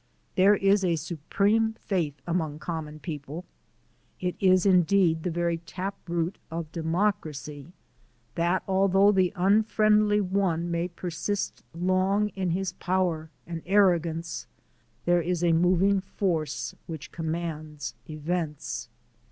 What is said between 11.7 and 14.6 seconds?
long in his power and arrogance,